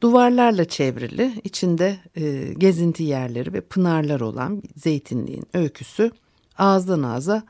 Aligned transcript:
Duvarlarla 0.00 0.64
çevrili, 0.64 1.32
içinde 1.44 1.98
e, 2.16 2.54
gezinti 2.58 3.02
yerleri 3.02 3.52
ve 3.52 3.60
pınarlar 3.60 4.20
olan 4.20 4.62
zeytinliğin 4.76 5.44
öyküsü 5.54 6.10
ağızdan 6.58 7.02
ağza, 7.02 7.42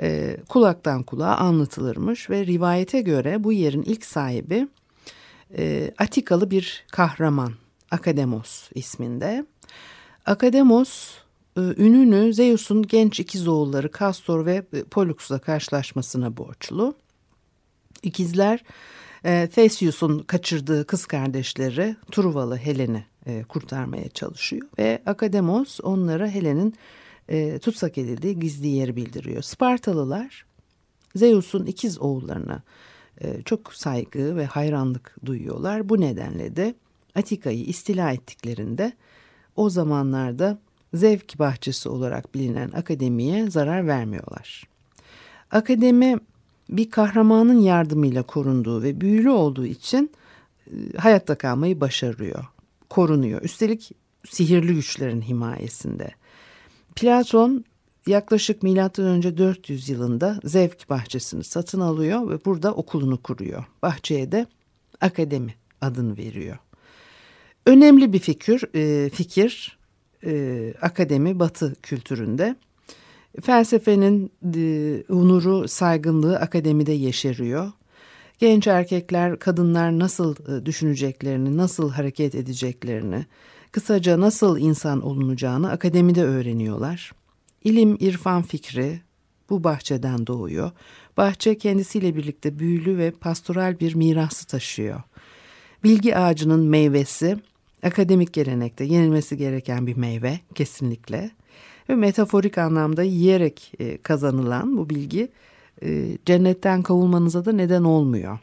e, 0.00 0.36
kulaktan 0.48 1.02
kulağa 1.02 1.36
anlatılırmış 1.36 2.30
ve 2.30 2.46
rivayete 2.46 3.00
göre 3.00 3.44
bu 3.44 3.52
yerin 3.52 3.82
ilk 3.82 4.04
sahibi 4.04 4.68
e, 5.58 5.94
Atikalı 5.98 6.50
bir 6.50 6.84
kahraman, 6.92 7.52
Akademos 7.90 8.70
isminde. 8.74 9.46
Akademos 10.26 11.14
e, 11.56 11.60
ününü 11.60 12.34
Zeus'un 12.34 12.82
genç 12.82 13.20
ikiz 13.20 13.48
oğulları 13.48 13.90
Kastor 13.90 14.46
ve 14.46 14.62
Pollux'la 14.90 15.38
karşılaşmasına 15.38 16.36
borçlu. 16.36 16.94
İkizler 18.02 18.64
e, 19.24 19.48
Theseus'un 19.54 20.18
kaçırdığı 20.18 20.86
kız 20.86 21.06
kardeşleri 21.06 21.96
Truvalı 22.12 22.56
Helen'i 22.56 23.04
e, 23.26 23.42
kurtarmaya 23.42 24.08
çalışıyor 24.08 24.68
ve 24.78 25.02
Akademos 25.06 25.80
onlara 25.82 26.28
Helen'in 26.28 26.74
e, 27.28 27.58
tutsak 27.58 27.98
edildiği 27.98 28.38
gizli 28.38 28.68
yeri 28.68 28.96
bildiriyor. 28.96 29.42
Spartalılar 29.42 30.44
Zeus'un 31.14 31.66
ikiz 31.66 32.00
oğullarına 32.00 32.62
e, 33.20 33.42
çok 33.42 33.74
saygı 33.74 34.36
ve 34.36 34.46
hayranlık 34.46 35.16
duyuyorlar. 35.24 35.88
Bu 35.88 36.00
nedenle 36.00 36.56
de 36.56 36.74
Atika'yı 37.14 37.64
istila 37.64 38.12
ettiklerinde 38.12 38.92
o 39.56 39.70
zamanlarda 39.70 40.58
zevk 40.94 41.38
bahçesi 41.38 41.88
olarak 41.88 42.34
bilinen 42.34 42.70
akademiye 42.70 43.50
zarar 43.50 43.86
vermiyorlar. 43.86 44.64
Akademi 45.50 46.18
bir 46.70 46.90
kahramanın 46.90 47.60
yardımıyla 47.60 48.22
korunduğu 48.22 48.82
ve 48.82 49.00
büyülü 49.00 49.30
olduğu 49.30 49.66
için 49.66 50.10
e, 50.66 50.96
hayatta 50.96 51.34
kalmayı 51.34 51.80
başarıyor, 51.80 52.44
korunuyor. 52.90 53.42
Üstelik 53.42 53.90
sihirli 54.28 54.74
güçlerin 54.74 55.22
himayesinde. 55.22 56.10
Platon 56.96 57.64
yaklaşık 58.06 58.62
milattan 58.62 59.06
önce 59.06 59.36
400 59.36 59.88
yılında 59.88 60.40
Zevk 60.44 60.90
bahçesini 60.90 61.44
satın 61.44 61.80
alıyor 61.80 62.30
ve 62.30 62.44
burada 62.44 62.74
okulunu 62.74 63.22
kuruyor. 63.22 63.64
Bahçeye 63.82 64.32
de 64.32 64.46
akademi 65.00 65.54
adını 65.80 66.16
veriyor. 66.16 66.58
Önemli 67.66 68.12
bir 68.12 68.18
fikir, 68.18 68.64
e, 68.74 69.10
fikir 69.10 69.78
e, 70.24 70.74
akademi 70.82 71.38
Batı 71.38 71.74
kültüründe. 71.82 72.56
Felsefenin 73.42 74.30
e, 74.54 75.02
onuru, 75.12 75.68
saygınlığı 75.68 76.38
akademide 76.38 76.92
yeşeriyor. 76.92 77.72
Genç 78.38 78.66
erkekler, 78.66 79.38
kadınlar 79.38 79.98
nasıl 79.98 80.36
e, 80.36 80.66
düşüneceklerini, 80.66 81.56
nasıl 81.56 81.90
hareket 81.90 82.34
edeceklerini, 82.34 83.26
kısaca 83.72 84.20
nasıl 84.20 84.58
insan 84.58 85.00
olunacağını 85.00 85.70
akademide 85.70 86.24
öğreniyorlar. 86.24 87.12
İlim, 87.64 87.96
irfan 88.00 88.42
fikri 88.42 89.00
bu 89.50 89.64
bahçeden 89.64 90.26
doğuyor. 90.26 90.70
Bahçe 91.16 91.58
kendisiyle 91.58 92.16
birlikte 92.16 92.58
büyülü 92.58 92.98
ve 92.98 93.10
pastoral 93.10 93.80
bir 93.80 93.94
mirası 93.94 94.46
taşıyor. 94.46 95.02
Bilgi 95.84 96.16
ağacının 96.16 96.64
meyvesi, 96.64 97.38
akademik 97.82 98.32
gelenekte 98.32 98.84
yenilmesi 98.84 99.36
gereken 99.36 99.86
bir 99.86 99.96
meyve 99.96 100.40
kesinlikle 100.54 101.30
ve 101.90 101.94
metaforik 101.94 102.58
anlamda 102.58 103.02
yiyerek 103.02 103.72
e, 103.78 103.98
kazanılan 103.98 104.76
bu 104.76 104.90
bilgi 104.90 105.28
e, 105.82 106.18
cennetten 106.26 106.82
kovulmanıza 106.82 107.44
da 107.44 107.52
neden 107.52 107.82
olmuyor. 107.82 108.38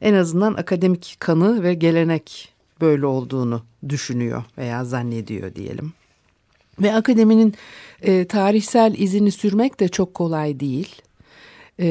En 0.00 0.14
azından 0.14 0.54
akademik 0.54 1.16
kanı 1.18 1.62
ve 1.62 1.74
gelenek 1.74 2.54
böyle 2.80 3.06
olduğunu 3.06 3.62
düşünüyor 3.88 4.44
veya 4.58 4.84
zannediyor 4.84 5.54
diyelim. 5.54 5.92
Ve 6.82 6.94
akademinin 6.94 7.54
e, 8.02 8.24
tarihsel 8.24 8.94
izini 8.98 9.30
sürmek 9.30 9.80
de 9.80 9.88
çok 9.88 10.14
kolay 10.14 10.60
değil. 10.60 11.02
E, 11.80 11.86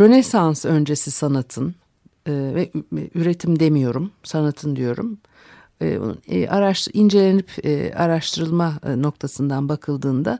Rönesans 0.00 0.64
öncesi 0.64 1.10
sanatın 1.10 1.74
e, 2.26 2.32
ve 2.32 2.70
üretim 3.14 3.60
demiyorum, 3.60 4.10
sanatın 4.22 4.76
diyorum 4.76 5.18
e, 5.82 5.98
e, 6.28 6.48
araş, 6.48 6.88
incelenip 6.92 7.66
e, 7.66 7.94
araştırılma 7.94 8.78
e, 8.86 9.02
noktasından 9.02 9.68
bakıldığında 9.68 10.38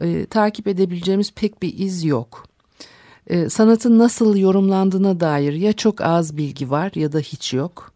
e, 0.00 0.26
takip 0.26 0.66
edebileceğimiz 0.68 1.32
pek 1.32 1.62
bir 1.62 1.78
iz 1.78 2.04
yok. 2.04 2.46
E, 3.26 3.48
sanatın 3.48 3.98
nasıl 3.98 4.36
yorumlandığına 4.36 5.20
dair 5.20 5.52
ya 5.52 5.72
çok 5.72 6.00
az 6.00 6.36
bilgi 6.36 6.70
var 6.70 6.92
ya 6.94 7.12
da 7.12 7.18
hiç 7.18 7.54
yok. 7.54 7.92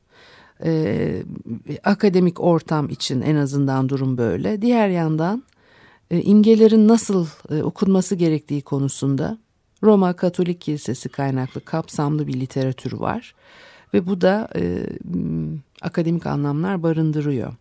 E, 0.64 1.22
akademik 1.84 2.40
ortam 2.40 2.88
için 2.88 3.20
en 3.20 3.36
azından 3.36 3.88
durum 3.88 4.18
böyle. 4.18 4.62
Diğer 4.62 4.88
yandan 4.88 5.42
e, 6.10 6.22
imgelerin 6.22 6.88
nasıl 6.88 7.26
e, 7.50 7.62
okunması 7.62 8.14
gerektiği 8.14 8.62
konusunda 8.62 9.38
Roma 9.82 10.12
Katolik 10.12 10.60
Kilisesi 10.60 11.08
kaynaklı 11.08 11.60
kapsamlı 11.60 12.26
bir 12.26 12.40
literatür 12.40 12.92
var. 12.92 13.34
Ve 13.94 14.06
bu 14.06 14.20
da 14.20 14.48
e, 14.56 14.86
akademik 15.82 16.26
anlamlar 16.26 16.82
barındırıyor. 16.82 17.52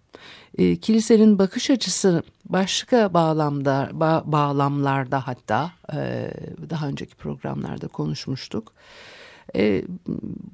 E, 0.57 0.75
kilisenin 0.75 1.39
bakış 1.39 1.69
açısı 1.69 2.23
başka 2.45 3.13
bağlamda 3.13 3.89
ba, 3.93 4.23
bağlamlarda 4.25 5.27
hatta 5.27 5.71
e, 5.93 6.31
daha 6.69 6.87
önceki 6.87 7.15
programlarda 7.15 7.87
konuşmuştuk. 7.87 8.73
E, 9.55 9.83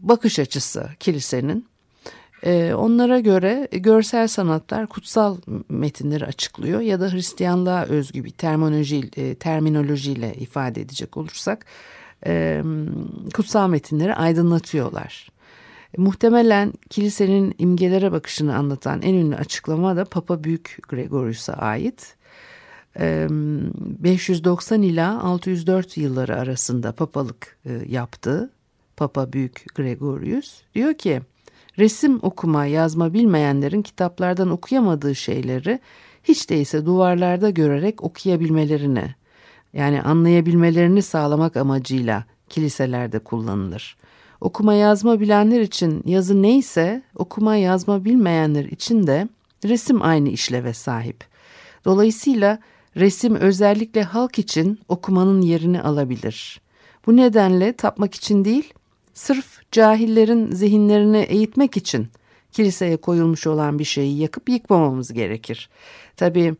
bakış 0.01 0.39
açısı 0.39 0.89
kilisenin 0.99 1.67
e, 2.43 2.73
onlara 2.73 3.19
göre 3.19 3.67
görsel 3.71 4.27
sanatlar 4.27 4.87
kutsal 4.87 5.37
metinleri 5.69 6.25
açıklıyor 6.25 6.79
ya 6.81 6.99
da 6.99 7.13
Hristiyanlığa 7.13 7.83
özgü 7.83 8.23
bir 8.23 8.29
terminoloji, 8.29 9.09
e, 9.17 9.35
terminolojiyle 9.35 10.33
ifade 10.33 10.81
edecek 10.81 11.17
olursak 11.17 11.66
e, 12.25 12.63
kutsal 13.34 13.69
metinleri 13.69 14.16
aydınlatıyorlar. 14.16 15.36
Muhtemelen 15.97 16.73
kilisenin 16.90 17.55
imgelere 17.58 18.11
bakışını 18.11 18.55
anlatan 18.55 19.02
en 19.02 19.14
ünlü 19.14 19.35
açıklama 19.35 19.96
da 19.96 20.05
Papa 20.05 20.44
Büyük 20.44 20.78
Gregorius'a 20.90 21.53
ait. 21.53 22.17
590 22.99 24.82
ila 24.82 25.22
604 25.23 25.97
yılları 25.97 26.35
arasında 26.35 26.91
papalık 26.91 27.58
yaptı 27.88 28.49
Papa 28.97 29.34
Büyük 29.34 29.66
Gregorius. 29.76 30.61
Diyor 30.76 30.94
ki 30.94 31.22
resim 31.78 32.20
okuma 32.22 32.66
yazma 32.66 33.14
bilmeyenlerin 33.14 33.82
kitaplardan 33.82 34.50
okuyamadığı 34.50 35.16
şeyleri 35.16 35.79
hiç 36.23 36.50
değilse 36.50 36.85
duvarlarda 36.85 37.50
görerek 37.50 38.03
okuyabilmelerini 38.03 39.16
yani 39.73 40.02
anlayabilmelerini 40.02 41.02
sağlamak 41.02 41.58
amacıyla 41.58 42.23
kiliselerde 42.50 43.20
kullanılır. 43.20 43.97
Okuma 44.41 44.73
yazma 44.73 45.19
bilenler 45.19 45.61
için 45.61 46.03
yazı 46.05 46.41
neyse 46.41 47.01
okuma 47.16 47.55
yazma 47.55 48.05
bilmeyenler 48.05 48.66
için 48.66 49.07
de 49.07 49.28
resim 49.66 50.01
aynı 50.01 50.29
işleve 50.29 50.73
sahip. 50.73 51.23
Dolayısıyla 51.85 52.59
resim 52.95 53.35
özellikle 53.35 54.03
halk 54.03 54.39
için 54.39 54.79
okumanın 54.87 55.41
yerini 55.41 55.81
alabilir. 55.81 56.61
Bu 57.05 57.17
nedenle 57.17 57.73
tapmak 57.73 58.16
için 58.16 58.45
değil, 58.45 58.73
sırf 59.13 59.72
cahillerin 59.72 60.51
zihinlerini 60.51 61.17
eğitmek 61.17 61.78
için 61.78 62.07
kiliseye 62.51 62.97
koyulmuş 62.97 63.47
olan 63.47 63.79
bir 63.79 63.83
şeyi 63.83 64.17
yakıp 64.17 64.49
yıkmamamız 64.49 65.13
gerekir. 65.13 65.69
Tabii 66.16 66.55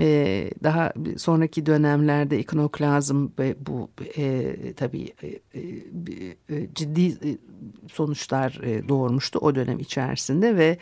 e, 0.00 0.50
daha 0.62 0.92
sonraki 1.16 1.66
dönemlerde 1.66 2.38
ikonoklazm 2.38 3.28
ve 3.38 3.56
bu 3.66 3.90
e, 4.16 4.54
tabii 4.76 5.12
e, 5.22 5.28
e, 6.48 6.74
ciddi 6.74 7.06
e, 7.06 7.38
sonuçlar 7.92 8.60
e, 8.62 8.88
doğurmuştu 8.88 9.38
o 9.38 9.54
dönem 9.54 9.78
içerisinde 9.78 10.56
ve 10.56 10.78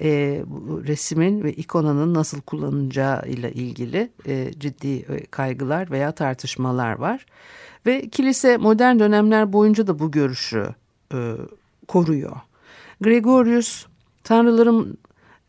e, 0.00 0.42
bu 0.46 0.84
resmin 0.84 1.42
ve 1.44 1.52
ikonanın 1.52 2.14
nasıl 2.14 2.40
kullanılacağı 2.40 3.28
ile 3.28 3.52
ilgili 3.52 4.10
e, 4.26 4.50
ciddi 4.58 4.96
e, 4.96 5.26
kaygılar 5.26 5.90
veya 5.90 6.12
tartışmalar 6.12 6.92
var. 6.92 7.26
Ve 7.86 8.08
kilise 8.08 8.56
modern 8.56 8.98
dönemler 8.98 9.52
boyunca 9.52 9.86
da 9.86 9.98
bu 9.98 10.10
görüşü 10.10 10.68
e, 11.14 11.32
koruyor. 11.88 12.36
Gregorius 13.00 13.86
tanrıların 14.24 14.98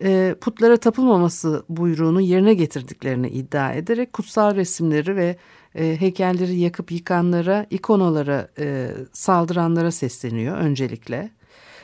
e, 0.03 0.35
putlara 0.41 0.77
tapılmaması 0.77 1.63
buyruğunu 1.69 2.21
yerine 2.21 2.53
getirdiklerini 2.53 3.29
iddia 3.29 3.73
ederek 3.73 4.13
kutsal 4.13 4.55
resimleri 4.55 5.15
ve 5.15 5.37
e, 5.75 6.01
heykelleri 6.01 6.59
yakıp 6.59 6.91
yıkanlara, 6.91 7.65
ikonalara 7.69 8.47
e, 8.59 8.91
saldıranlara 9.13 9.91
sesleniyor 9.91 10.57
öncelikle. 10.57 11.31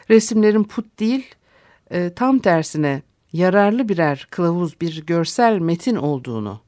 Resimlerin 0.10 0.64
put 0.64 1.00
değil, 1.00 1.36
tam 2.16 2.40
tersine 2.40 3.02
yararlı 3.34 3.90
birer 3.90 4.28
kılavuz, 4.32 4.82
bir 4.82 5.06
görsel 5.06 5.60
metin 5.60 5.96
olduğunu 5.96 6.62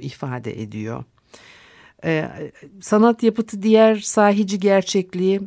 ifade 0.00 0.62
ediyor. 0.62 1.04
Sanat 2.80 3.22
yapıtı 3.22 3.62
diğer 3.62 3.96
sahici 3.96 4.60
gerçekliği, 4.60 5.40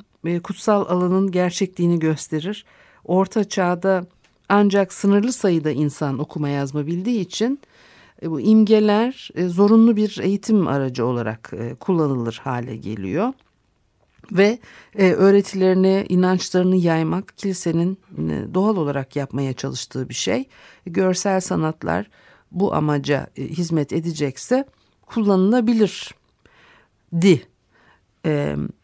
kutsal 0.43 0.85
alanın 0.89 1.31
gerçekliğini 1.31 1.99
gösterir. 1.99 2.65
Orta 3.03 3.43
çağda 3.43 4.05
ancak 4.49 4.93
sınırlı 4.93 5.33
sayıda 5.33 5.71
insan 5.71 6.19
okuma 6.19 6.49
yazma 6.49 6.87
bildiği 6.87 7.19
için 7.19 7.59
e, 8.21 8.31
bu 8.31 8.41
imgeler 8.41 9.29
e, 9.35 9.47
zorunlu 9.47 9.95
bir 9.95 10.19
eğitim 10.21 10.67
aracı 10.67 11.05
olarak 11.05 11.51
e, 11.53 11.75
kullanılır 11.75 12.41
hale 12.43 12.75
geliyor. 12.75 13.33
Ve 14.31 14.59
öğretilerini, 14.95 16.05
inançlarını 16.09 16.75
yaymak 16.75 17.37
kilisenin 17.37 17.97
doğal 18.53 18.77
olarak 18.77 19.15
yapmaya 19.15 19.53
çalıştığı 19.53 20.09
bir 20.09 20.13
şey. 20.13 20.45
Görsel 20.85 21.39
sanatlar 21.41 22.09
bu 22.51 22.73
amaca 22.73 23.27
hizmet 23.37 23.93
edecekse 23.93 24.65
kullanılabilir 25.05 26.15
di. 27.21 27.41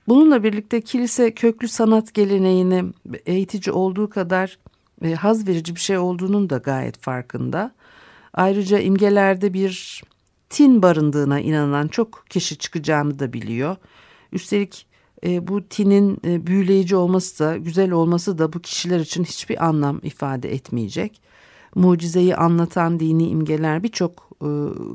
Bununla 0.08 0.44
birlikte 0.44 0.82
kilise 0.82 1.34
köklü 1.34 1.68
sanat 1.68 2.14
geleneğini 2.14 2.84
eğitici 3.26 3.74
olduğu 3.74 4.10
kadar 4.10 4.58
ve 5.04 5.16
haz 5.16 5.48
verici 5.48 5.76
bir 5.76 5.80
şey 5.80 5.98
olduğunun 5.98 6.50
da 6.50 6.58
gayet 6.58 6.98
farkında. 6.98 7.72
Ayrıca 8.34 8.80
imgelerde 8.80 9.54
bir 9.54 10.04
tin 10.50 10.82
barındığına 10.82 11.40
inanan 11.40 11.88
çok 11.88 12.26
kişi 12.30 12.58
çıkacağını 12.58 13.20
da 13.20 13.34
biliyor. 13.34 13.76
Üstelik 14.32 14.88
e, 15.26 15.48
bu 15.48 15.64
tinin 15.68 16.18
e, 16.26 16.48
büyüleyici 16.48 16.96
olması 16.96 17.44
da 17.44 17.58
güzel 17.58 17.92
olması 17.92 18.38
da 18.38 18.54
bu 18.54 18.60
kişiler 18.60 19.00
için 19.00 19.24
hiçbir 19.24 19.66
anlam 19.66 20.00
ifade 20.04 20.54
etmeyecek. 20.54 21.22
Mucizeyi 21.76 22.36
anlatan 22.36 23.00
dini 23.00 23.28
imgeler 23.28 23.84
birçok 23.84 24.30
e, 24.42 24.50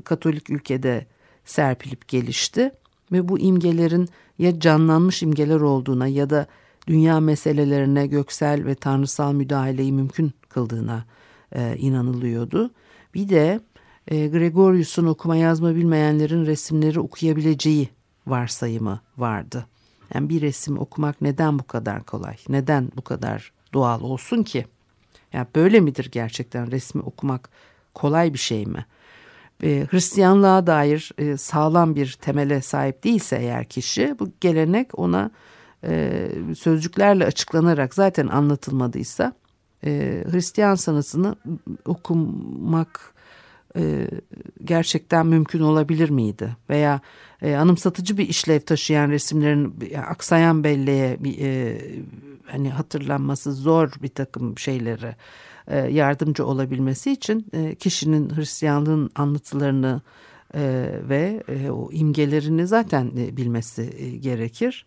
Katolik 0.04 0.50
ülkede 0.50 1.06
serpilip 1.44 2.08
gelişti 2.08 2.70
ve 3.12 3.28
bu 3.28 3.38
imgelerin 3.38 4.08
ya 4.38 4.60
canlanmış 4.60 5.22
imgeler 5.22 5.60
olduğuna 5.60 6.06
ya 6.06 6.30
da 6.30 6.46
dünya 6.88 7.20
meselelerine 7.20 8.06
göksel 8.06 8.64
ve 8.64 8.74
tanrısal 8.74 9.32
müdahaleyi 9.32 9.92
mümkün 9.92 10.32
kıldığına 10.48 11.04
e, 11.52 11.76
inanılıyordu. 11.76 12.70
Bir 13.14 13.28
de 13.28 13.60
e, 14.08 14.28
Gregorius'un 14.28 15.06
okuma 15.06 15.36
yazma 15.36 15.74
bilmeyenlerin 15.74 16.46
resimleri 16.46 17.00
okuyabileceği 17.00 17.88
varsayımı 18.26 19.00
vardı. 19.18 19.66
Yani 20.14 20.28
bir 20.28 20.40
resim 20.40 20.78
okumak 20.78 21.20
neden 21.20 21.58
bu 21.58 21.66
kadar 21.66 22.04
kolay? 22.04 22.36
Neden 22.48 22.88
bu 22.96 23.02
kadar 23.02 23.52
doğal 23.72 24.00
olsun 24.00 24.42
ki? 24.42 24.66
Yani 25.32 25.46
böyle 25.54 25.80
midir 25.80 26.08
gerçekten 26.12 26.70
resmi 26.70 27.02
okumak 27.02 27.50
kolay 27.94 28.32
bir 28.32 28.38
şey 28.38 28.66
mi? 28.66 28.86
E, 29.62 29.86
Hristiyanlığa 29.90 30.66
dair 30.66 31.12
e, 31.18 31.36
sağlam 31.36 31.94
bir 31.94 32.18
temele 32.20 32.62
sahip 32.62 33.04
değilse 33.04 33.36
eğer 33.36 33.64
kişi 33.64 34.16
bu 34.18 34.28
gelenek 34.40 34.98
ona 34.98 35.30
e, 35.84 36.28
sözcüklerle 36.58 37.24
açıklanarak 37.24 37.94
zaten 37.94 38.26
anlatılmadıysa 38.26 39.32
e, 39.84 40.24
Hristiyan 40.30 40.74
sanatını 40.74 41.36
okumak 41.84 43.14
e, 43.76 44.08
gerçekten 44.64 45.26
mümkün 45.26 45.60
olabilir 45.60 46.10
miydi? 46.10 46.56
Veya 46.70 47.00
e, 47.42 47.54
anımsatıcı 47.54 48.18
bir 48.18 48.28
işlev 48.28 48.60
taşıyan 48.60 49.10
resimlerin 49.10 49.74
yani 49.90 50.06
aksayan 50.06 50.64
belleğe 50.64 51.18
e, 51.40 51.78
hani 52.46 52.70
hatırlanması 52.70 53.52
zor 53.52 53.92
bir 54.02 54.08
takım 54.08 54.58
şeyleri 54.58 55.14
e, 55.66 55.78
yardımcı 55.78 56.46
olabilmesi 56.46 57.12
için 57.12 57.46
e, 57.52 57.74
kişinin 57.74 58.36
Hristiyanlığın 58.36 59.10
anlatılarını 59.14 60.02
e, 60.54 60.90
ve 61.08 61.42
e, 61.48 61.70
o 61.70 61.92
imgelerini 61.92 62.66
zaten 62.66 63.12
e, 63.18 63.36
bilmesi 63.36 63.94
e, 63.98 64.10
gerekir. 64.16 64.86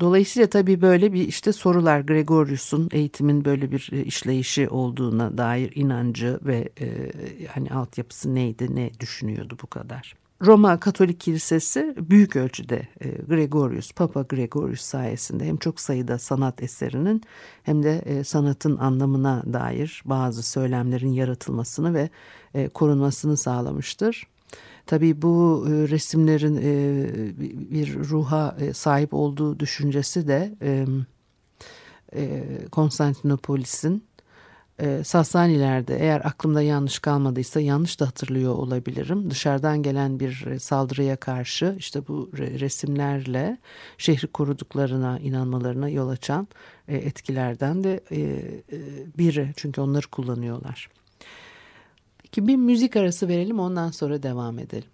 Dolayısıyla 0.00 0.50
tabii 0.50 0.80
böyle 0.80 1.12
bir 1.12 1.28
işte 1.28 1.52
sorular 1.52 2.00
Gregorius'un 2.00 2.88
eğitimin 2.92 3.44
böyle 3.44 3.70
bir 3.72 3.88
e, 3.92 4.04
işleyişi 4.04 4.68
olduğuna 4.68 5.38
dair 5.38 5.72
inancı 5.76 6.40
ve 6.42 6.68
e, 6.80 7.10
hani 7.46 7.70
altyapısı 7.70 8.34
neydi 8.34 8.76
ne 8.76 8.90
düşünüyordu 9.00 9.56
bu 9.62 9.66
kadar. 9.66 10.14
Roma 10.42 10.80
Katolik 10.80 11.20
Kilisesi 11.20 11.94
büyük 11.98 12.36
ölçüde 12.36 12.88
e, 13.00 13.08
Gregorius, 13.08 13.92
Papa 13.92 14.22
Gregorius 14.22 14.80
sayesinde 14.80 15.44
hem 15.44 15.56
çok 15.56 15.80
sayıda 15.80 16.18
sanat 16.18 16.62
eserinin 16.62 17.22
hem 17.62 17.82
de 17.82 17.98
e, 17.98 18.24
sanatın 18.24 18.76
anlamına 18.76 19.42
dair 19.52 20.02
bazı 20.04 20.42
söylemlerin 20.42 21.12
yaratılmasını 21.12 21.94
ve 21.94 22.10
e, 22.54 22.68
korunmasını 22.68 23.36
sağlamıştır. 23.36 24.26
Tabii 24.92 25.22
bu 25.22 25.66
e, 25.68 25.70
resimlerin 25.88 26.56
e, 26.56 27.40
bir 27.70 27.98
ruha 27.98 28.56
e, 28.60 28.72
sahip 28.72 29.14
olduğu 29.14 29.60
düşüncesi 29.60 30.28
de 30.28 30.52
Konstantinopolis'in 32.72 34.04
Sasanilerde 35.04 35.98
eğer 36.00 36.20
aklımda 36.24 36.62
yanlış 36.62 36.98
kalmadıysa 36.98 37.60
yanlış 37.60 38.00
da 38.00 38.06
hatırlıyor 38.06 38.54
olabilirim. 38.54 39.30
Dışarıdan 39.30 39.82
gelen 39.82 40.20
bir 40.20 40.58
saldırıya 40.58 41.16
karşı 41.16 41.76
işte 41.78 42.08
bu 42.08 42.30
resimlerle 42.34 43.58
şehri 43.98 44.26
koruduklarına 44.26 45.18
inanmalarına 45.18 45.88
yol 45.88 46.08
açan 46.08 46.48
etkilerden 46.88 47.84
de 47.84 48.00
biri. 49.18 49.52
Çünkü 49.56 49.80
onları 49.80 50.06
kullanıyorlar. 50.06 50.88
Peki 52.32 52.46
bir 52.46 52.56
müzik 52.56 52.96
arası 52.96 53.28
verelim 53.28 53.60
ondan 53.60 53.90
sonra 53.90 54.22
devam 54.22 54.58
edelim. 54.58 54.88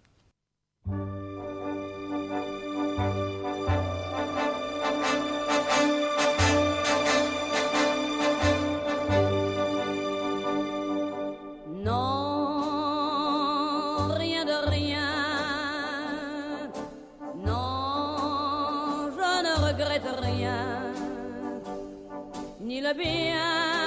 ni 22.61 22.83
le 22.83 22.92
bien 22.99 23.77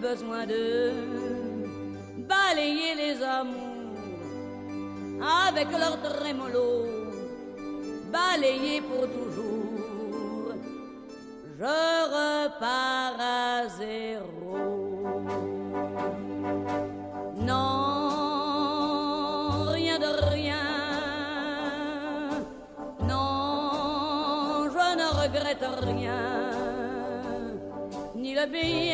besoin 0.00 0.46
de 0.46 0.92
balayer 2.18 2.94
les 2.94 3.22
amours 3.22 3.58
avec 5.20 5.68
leur 5.72 6.00
trémolo, 6.00 6.86
balayer 8.12 8.80
pour 8.80 9.08
toujours. 9.08 10.54
Je 11.58 11.64
repars 11.64 13.18
à 13.18 13.66
zéro. 13.80 14.56
Non, 17.36 18.12
rien 19.72 19.98
de 19.98 20.10
rien. 20.32 20.66
Non, 23.00 24.68
je 24.74 24.86
ne 25.00 25.06
regrette 25.22 25.66
rien, 25.82 26.22
ni 28.14 28.34
le 28.34 28.46
bien 28.46 28.87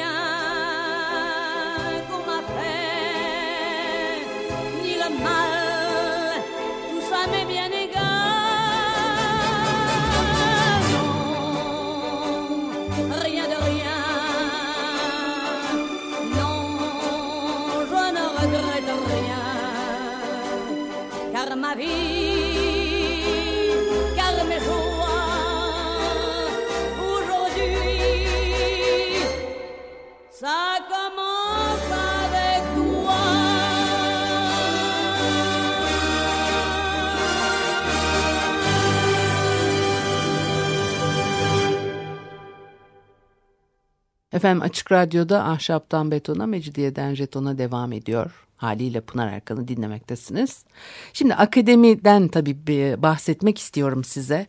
Efendim 44.35 44.63
Açık 44.63 44.93
Radyo'da 44.93 45.45
Ahşaptan 45.45 46.11
Betona, 46.11 46.47
Mecidiyeden 46.47 47.15
Jeton'a 47.15 47.59
devam 47.59 47.93
ediyor. 47.93 48.47
Haliyle 48.65 49.01
Pınar 49.01 49.33
Erkan'ı 49.33 49.69
dinlemektesiniz. 49.69 50.65
Şimdi 51.13 51.35
akademiden 51.35 52.29
tabii 52.29 52.57
bahsetmek 53.03 53.59
istiyorum 53.59 54.05
size. 54.05 54.47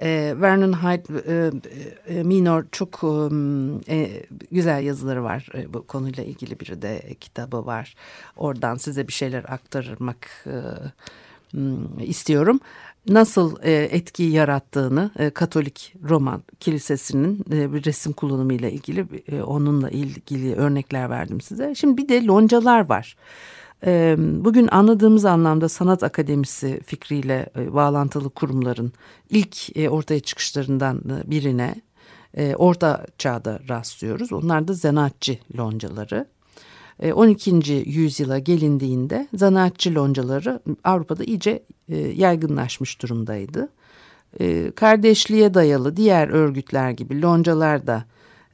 Ee, 0.00 0.34
Vernon 0.36 0.72
Hyde 0.72 1.22
e, 1.28 1.50
e, 2.14 2.22
Minor 2.22 2.64
çok 2.72 3.00
e, 3.88 3.94
e, 3.94 4.26
güzel 4.50 4.82
yazıları 4.82 5.24
var. 5.24 5.48
E, 5.54 5.74
bu 5.74 5.86
konuyla 5.86 6.24
ilgili 6.24 6.60
bir 6.60 6.82
de 6.82 7.14
kitabı 7.20 7.66
var. 7.66 7.94
Oradan 8.36 8.76
size 8.76 9.08
bir 9.08 9.12
şeyler 9.12 9.44
aktarmak 9.48 10.28
e, 10.46 10.56
istiyorum. 12.04 12.60
Nasıl 13.08 13.56
e, 13.62 13.72
etki 13.72 14.22
yarattığını 14.22 15.10
e, 15.18 15.30
Katolik 15.30 15.94
Roma 16.08 16.40
Kilisesi'nin 16.60 17.44
e, 17.52 17.72
bir 17.72 17.84
resim 17.84 18.12
kullanımıyla 18.12 18.68
ilgili 18.68 19.06
e, 19.28 19.42
onunla 19.42 19.90
ilgili 19.90 20.54
örnekler 20.54 21.10
verdim 21.10 21.40
size. 21.40 21.74
Şimdi 21.74 21.96
bir 22.02 22.08
de 22.08 22.24
loncalar 22.24 22.88
var. 22.88 23.16
Bugün 24.16 24.68
anladığımız 24.72 25.24
anlamda 25.24 25.68
sanat 25.68 26.02
akademisi 26.02 26.80
fikriyle 26.86 27.46
bağlantılı 27.56 28.30
kurumların 28.30 28.92
ilk 29.30 29.56
ortaya 29.90 30.20
çıkışlarından 30.20 31.02
birine 31.26 31.74
orta 32.56 33.06
çağda 33.18 33.60
rastlıyoruz. 33.68 34.32
Onlar 34.32 34.68
da 34.68 34.72
zanaatçı 34.72 35.38
loncaları. 35.58 36.26
E, 37.00 37.12
12. 37.12 37.82
yüzyıla 37.86 38.38
gelindiğinde 38.38 39.28
zanaatçı 39.34 39.94
loncaları 39.94 40.60
Avrupa'da 40.84 41.24
iyice 41.24 41.62
e, 41.88 41.96
yaygınlaşmış 41.96 43.02
durumdaydı. 43.02 43.68
E, 44.40 44.70
Kardeşliğe 44.70 45.54
dayalı 45.54 45.96
diğer 45.96 46.28
örgütler 46.28 46.90
gibi 46.90 47.22
loncalar 47.22 47.86
da 47.86 48.04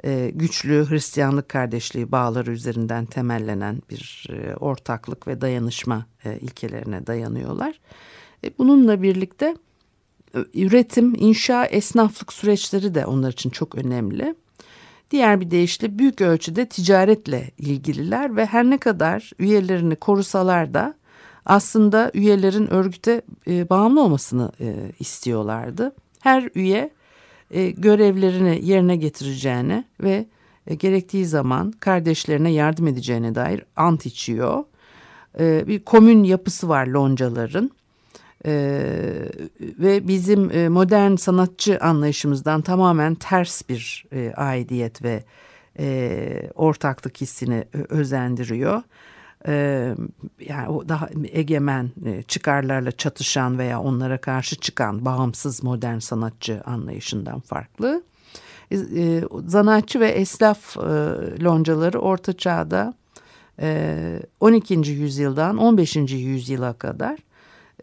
e, 0.05 0.31
güçlü 0.35 0.87
Hristiyanlık 0.89 1.49
kardeşliği 1.49 2.13
bağları 2.13 2.51
üzerinden 2.53 3.07
temellenen 3.07 3.83
bir 3.91 4.29
e, 4.33 4.55
ortaklık 4.57 5.29
ve 5.29 5.41
dayanışma 5.41 6.07
e, 6.25 6.39
ilkelerine 6.39 7.07
dayanıyorlar. 7.07 7.81
E, 8.45 8.51
Bununla 8.59 9.03
birlikte 9.03 9.57
e, 10.35 10.39
üretim, 10.55 11.15
inşa, 11.19 11.67
esnaflık 11.67 12.33
süreçleri 12.33 12.95
de 12.95 13.07
onlar 13.07 13.33
için 13.33 13.51
çok 13.51 13.75
önemli. 13.75 14.35
Diğer 15.12 15.40
bir 15.40 15.50
deyişle 15.50 15.99
büyük 15.99 16.21
ölçüde 16.21 16.66
ticaretle 16.66 17.50
ilgililer 17.59 18.37
ve 18.37 18.47
her 18.47 18.64
ne 18.64 18.78
kadar 18.78 19.31
üyelerini 19.38 19.97
korusalar 19.97 20.75
da 20.75 20.95
aslında 21.47 22.11
üyelerin 22.14 22.73
örgüte 22.73 23.23
e, 23.49 23.71
bağımlı 23.71 24.02
olmasını 24.02 24.52
e, 24.61 24.75
istiyorlardı. 24.99 25.95
Her 26.21 26.49
üye 26.54 26.90
e, 27.50 27.71
görevlerini 27.71 28.61
yerine 28.62 28.97
getireceğine 28.97 29.85
ve 30.02 30.26
e, 30.66 30.75
gerektiği 30.75 31.26
zaman 31.26 31.71
kardeşlerine 31.71 32.52
yardım 32.52 32.88
edeceğine 32.88 33.35
dair 33.35 33.62
ant 33.76 34.07
içiyor. 34.07 34.64
E, 35.40 35.66
bir 35.66 35.85
komün 35.85 36.25
yapısı 36.25 36.69
var 36.69 36.87
loncaların. 36.87 37.71
Ee, 38.47 39.29
ve 39.61 40.09
bizim 40.09 40.51
e, 40.51 40.69
modern 40.69 41.17
sanatçı 41.17 41.79
anlayışımızdan 41.79 42.63
tamamen 42.63 43.15
ters 43.15 43.69
bir 43.69 44.05
e, 44.13 44.33
aidiyet 44.37 45.03
ve 45.03 45.25
e, 45.79 46.51
ortaklık 46.55 47.21
hissini 47.21 47.65
ö- 47.73 47.87
özendiriyor. 47.89 48.83
Ee, 49.47 49.95
yani 50.41 50.69
o 50.69 50.89
daha 50.89 51.09
egemen 51.33 51.91
e, 52.07 52.23
çıkarlarla 52.23 52.93
çatışan 52.93 53.59
veya 53.59 53.81
onlara 53.81 54.19
karşı 54.19 54.57
çıkan 54.57 55.05
bağımsız 55.05 55.63
modern 55.63 55.99
sanatçı 55.99 56.63
anlayışından 56.65 57.41
farklı. 57.41 58.03
E, 58.71 58.77
e, 58.77 59.23
zanaatçı 59.47 60.01
ve 60.01 60.09
esnaf 60.09 60.77
e, 60.77 60.81
loncaları 61.43 61.99
Orta 61.99 62.33
Çağ'da 62.33 62.95
e, 63.61 64.23
12. 64.41 64.75
yüzyıldan 64.75 65.57
15. 65.59 65.97
yüzyıla 65.97 66.73
kadar 66.73 67.19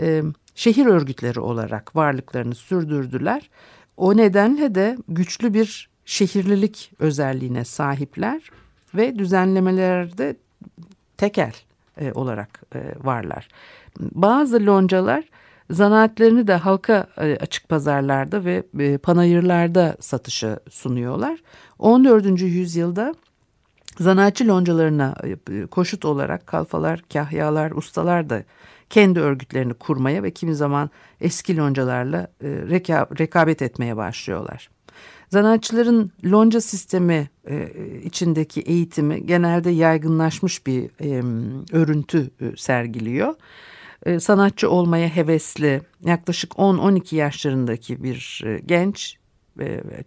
e, 0.01 0.23
şehir 0.59 0.85
örgütleri 0.85 1.39
olarak 1.39 1.95
varlıklarını 1.95 2.55
sürdürdüler. 2.55 3.49
O 3.97 4.17
nedenle 4.17 4.75
de 4.75 4.97
güçlü 5.07 5.53
bir 5.53 5.89
şehirlilik 6.05 6.91
özelliğine 6.99 7.65
sahipler 7.65 8.41
ve 8.95 9.19
düzenlemelerde 9.19 10.35
tekel 11.17 11.53
e, 11.97 12.11
olarak 12.11 12.61
e, 12.75 12.79
varlar. 13.03 13.47
Bazı 13.99 14.65
loncalar 14.65 15.23
zanaatlerini 15.69 16.47
de 16.47 16.55
halka 16.55 17.07
e, 17.17 17.37
açık 17.41 17.69
pazarlarda 17.69 18.45
ve 18.45 18.63
e, 18.79 18.97
panayırlarda 18.97 19.97
satışa 19.99 20.59
sunuyorlar. 20.69 21.39
14. 21.79 22.41
yüzyılda 22.41 23.15
zanaatçı 23.99 24.47
loncalarına 24.47 25.15
e, 25.23 25.65
koşut 25.65 26.05
olarak 26.05 26.47
kalfalar, 26.47 27.01
kahyalar, 27.13 27.71
ustalar 27.71 28.29
da 28.29 28.43
kendi 28.89 29.19
örgütlerini 29.19 29.73
kurmaya 29.73 30.23
ve 30.23 30.31
kimi 30.31 30.55
zaman 30.55 30.89
eski 31.21 31.57
loncalarla 31.57 32.27
e, 32.41 32.47
reka- 32.47 33.19
rekabet 33.19 33.61
etmeye 33.61 33.97
başlıyorlar. 33.97 34.69
Zanaatçıların 35.29 36.11
lonca 36.25 36.61
sistemi 36.61 37.29
e, 37.49 37.69
içindeki 38.03 38.61
eğitimi 38.61 39.25
genelde 39.25 39.69
yaygınlaşmış 39.69 40.67
bir 40.67 40.89
örüntü 41.73 42.29
e, 42.41 42.57
sergiliyor. 42.57 43.35
Sanatçı 44.19 44.69
olmaya 44.69 45.15
hevesli 45.15 45.81
yaklaşık 46.05 46.51
10-12 46.51 47.15
yaşlarındaki 47.15 48.03
bir 48.03 48.43
genç 48.65 49.17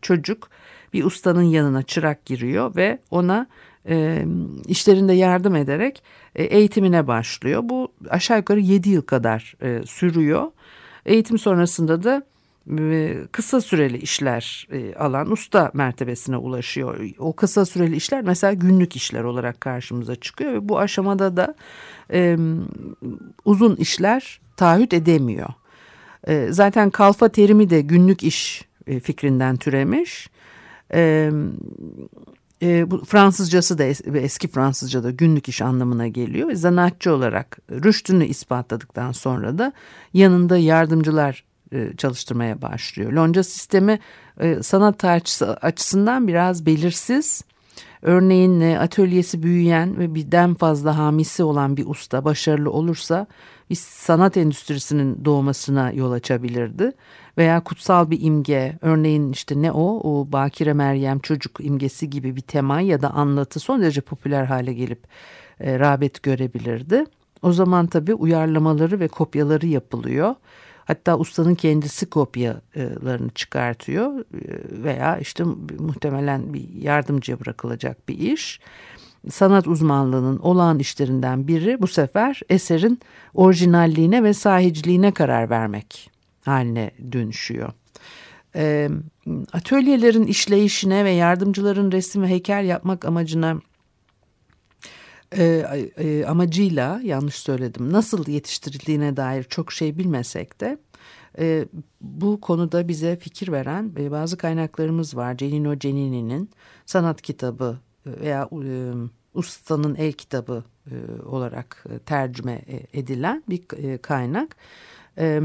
çocuk 0.02 0.50
bir 0.92 1.04
ustanın 1.04 1.42
yanına 1.42 1.82
çırak 1.82 2.26
giriyor 2.26 2.76
ve 2.76 2.98
ona 3.10 3.46
işlerinde 4.68 5.12
yardım 5.12 5.56
ederek 5.56 6.02
eğitimine 6.34 7.06
başlıyor. 7.06 7.60
Bu 7.64 7.92
aşağı 8.10 8.38
yukarı 8.38 8.60
7 8.60 8.90
yıl 8.90 9.02
kadar 9.02 9.54
e, 9.62 9.86
sürüyor. 9.86 10.50
Eğitim 11.06 11.38
sonrasında 11.38 12.02
da 12.04 12.22
e, 12.78 13.16
kısa 13.32 13.60
süreli 13.60 13.98
işler 13.98 14.68
e, 14.72 14.94
alan 14.94 15.30
usta 15.30 15.70
mertebesine 15.74 16.36
ulaşıyor. 16.36 17.00
O 17.18 17.36
kısa 17.36 17.64
süreli 17.64 17.96
işler 17.96 18.22
mesela 18.22 18.52
günlük 18.52 18.96
işler 18.96 19.24
olarak 19.24 19.60
karşımıza 19.60 20.16
çıkıyor 20.16 20.52
ve 20.52 20.68
bu 20.68 20.78
aşamada 20.78 21.36
da 21.36 21.54
e, 22.12 22.36
uzun 23.44 23.76
işler 23.76 24.40
taahhüt 24.56 24.92
edemiyor. 24.92 25.48
E, 26.28 26.46
zaten 26.50 26.90
kalfa 26.90 27.28
terimi 27.28 27.70
de 27.70 27.80
günlük 27.80 28.22
iş 28.22 28.64
e, 28.86 29.00
fikrinden 29.00 29.56
türemiş. 29.56 30.30
E, 30.94 31.30
e, 32.62 32.90
bu 32.90 33.04
Fransızcası 33.04 33.78
da 33.78 33.84
es, 33.84 34.00
eski 34.14 34.48
Fransızca'da 34.48 35.10
günlük 35.10 35.48
iş 35.48 35.62
anlamına 35.62 36.08
geliyor. 36.08 36.48
Ve 36.48 36.56
Zanaatçı 36.56 37.14
olarak 37.14 37.58
rüştünü 37.70 38.24
ispatladıktan 38.24 39.12
sonra 39.12 39.58
da 39.58 39.72
yanında 40.14 40.58
yardımcılar 40.58 41.44
e, 41.72 41.96
çalıştırmaya 41.96 42.62
başlıyor. 42.62 43.12
Lonca 43.12 43.42
sistemi 43.42 43.98
e, 44.40 44.62
sanat 44.62 45.04
açısından 45.62 46.28
biraz 46.28 46.66
belirsiz. 46.66 47.44
Örneğin 48.02 48.60
e, 48.60 48.78
atölyesi 48.78 49.42
büyüyen 49.42 49.98
ve 49.98 50.14
birden 50.14 50.54
fazla 50.54 50.98
hamisi 50.98 51.44
olan 51.44 51.76
bir 51.76 51.86
usta 51.86 52.24
başarılı 52.24 52.70
olursa 52.70 53.26
bir 53.70 53.74
sanat 53.74 54.36
endüstrisinin 54.36 55.24
doğmasına 55.24 55.92
yol 55.92 56.12
açabilirdi. 56.12 56.92
Veya 57.38 57.60
kutsal 57.60 58.10
bir 58.10 58.18
imge 58.20 58.78
örneğin 58.80 59.32
işte 59.32 59.62
ne 59.62 59.72
o 59.72 60.00
o 60.04 60.32
Bakire 60.32 60.72
Meryem 60.72 61.18
çocuk 61.18 61.60
imgesi 61.60 62.10
gibi 62.10 62.36
bir 62.36 62.40
tema 62.40 62.80
ya 62.80 63.02
da 63.02 63.10
anlatı 63.10 63.60
son 63.60 63.82
derece 63.82 64.00
popüler 64.00 64.44
hale 64.44 64.72
gelip 64.72 65.06
e, 65.60 65.78
rağbet 65.78 66.22
görebilirdi. 66.22 67.04
O 67.42 67.52
zaman 67.52 67.86
tabii 67.86 68.14
uyarlamaları 68.14 69.00
ve 69.00 69.08
kopyaları 69.08 69.66
yapılıyor. 69.66 70.34
Hatta 70.84 71.18
ustanın 71.18 71.54
kendisi 71.54 72.10
kopyalarını 72.10 73.30
çıkartıyor 73.30 74.20
e, 74.20 74.24
veya 74.84 75.18
işte 75.18 75.44
muhtemelen 75.78 76.54
bir 76.54 76.68
yardımcıya 76.74 77.40
bırakılacak 77.40 78.08
bir 78.08 78.18
iş. 78.18 78.60
Sanat 79.30 79.66
uzmanlığının 79.66 80.38
olağan 80.38 80.78
işlerinden 80.78 81.48
biri 81.48 81.82
bu 81.82 81.86
sefer 81.86 82.40
eserin 82.48 83.00
orijinalliğine 83.34 84.22
ve 84.22 84.34
sahiciliğine 84.34 85.12
karar 85.12 85.50
vermek 85.50 86.11
haline 86.44 86.90
dönüşüyor. 87.12 87.72
E, 88.56 88.88
atölyelerin 89.52 90.26
işleyişine 90.26 91.04
ve 91.04 91.10
yardımcıların 91.10 91.92
resim 91.92 92.22
ve 92.22 92.28
heykel 92.28 92.64
yapmak 92.64 93.04
amacına 93.04 93.60
e, 95.36 95.44
e, 95.96 96.24
amacıyla 96.24 97.00
yanlış 97.04 97.34
söyledim 97.34 97.92
nasıl 97.92 98.28
yetiştirildiğine 98.28 99.16
dair 99.16 99.42
çok 99.44 99.72
şey 99.72 99.98
bilmesek 99.98 100.60
de 100.60 100.78
e, 101.38 101.66
bu 102.00 102.40
konuda 102.40 102.88
bize 102.88 103.16
fikir 103.16 103.52
veren 103.52 103.92
e, 103.98 104.10
bazı 104.10 104.36
kaynaklarımız 104.36 105.16
var. 105.16 105.36
Cenino 105.36 105.78
Cenini'nin 105.78 106.50
sanat 106.86 107.22
kitabı 107.22 107.78
veya 108.06 108.48
e, 108.64 108.92
ustanın 109.34 109.94
el 109.94 110.12
kitabı 110.12 110.64
e, 110.90 111.22
olarak 111.22 111.84
tercüme 112.06 112.62
edilen 112.92 113.42
bir 113.48 113.62
kaynak. 113.98 114.56
E, 115.18 115.40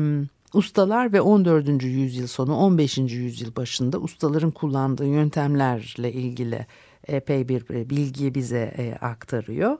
Ustalar 0.54 1.14
ve 1.14 1.22
14. 1.22 1.84
yüzyıl 1.84 2.28
sonu 2.28 2.56
15. 2.56 2.98
yüzyıl 2.98 3.56
başında 3.56 3.98
ustaların 4.00 4.52
kullandığı 4.52 5.06
yöntemlerle 5.06 6.12
ilgili 6.12 6.66
epey 7.08 7.50
bir 7.50 7.70
e, 7.70 7.90
bilgi 7.90 8.36
bize 8.36 8.74
e, 8.78 9.06
aktarıyor. 9.06 9.78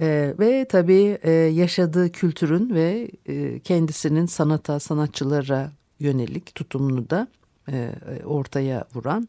E, 0.00 0.34
ve 0.38 0.66
tabii 0.68 1.18
yaşadığı 1.54 2.12
kültürün 2.12 2.74
ve 2.74 3.10
kendisinin 3.60 4.26
sanata, 4.26 4.80
sanatçılara 4.80 5.72
yönelik 6.00 6.54
tutumunu 6.54 7.10
da 7.10 7.28
ortaya 8.24 8.84
vuran 8.94 9.28